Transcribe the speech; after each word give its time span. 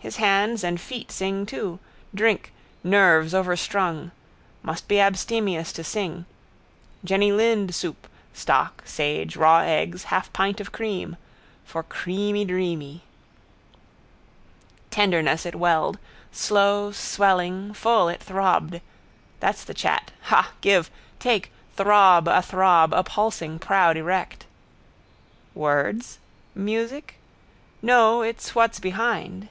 His 0.00 0.18
hands 0.18 0.62
and 0.62 0.80
feet 0.80 1.10
sing 1.10 1.46
too. 1.46 1.80
Drink. 2.14 2.52
Nerves 2.84 3.34
overstrung. 3.34 4.12
Must 4.62 4.86
be 4.86 5.00
abstemious 5.00 5.72
to 5.72 5.82
sing. 5.82 6.26
Jenny 7.02 7.32
Lind 7.32 7.74
soup: 7.74 8.06
stock, 8.32 8.82
sage, 8.86 9.34
raw 9.36 9.62
eggs, 9.62 10.04
half 10.04 10.32
pint 10.32 10.60
of 10.60 10.70
cream. 10.70 11.16
For 11.64 11.82
creamy 11.82 12.44
dreamy. 12.44 13.02
Tenderness 14.92 15.44
it 15.44 15.56
welled: 15.56 15.98
slow, 16.30 16.92
swelling, 16.92 17.74
full 17.74 18.08
it 18.08 18.22
throbbed. 18.22 18.80
That's 19.40 19.64
the 19.64 19.74
chat. 19.74 20.12
Ha, 20.20 20.52
give! 20.60 20.88
Take! 21.18 21.50
Throb, 21.74 22.28
a 22.28 22.42
throb, 22.42 22.92
a 22.92 23.02
pulsing 23.02 23.58
proud 23.58 23.96
erect. 23.96 24.46
Words? 25.52 26.20
Music? 26.54 27.16
No: 27.82 28.22
it's 28.22 28.54
what's 28.54 28.78
behind. 28.78 29.48